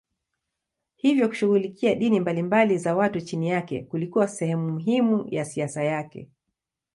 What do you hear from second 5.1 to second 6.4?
ya siasa yake.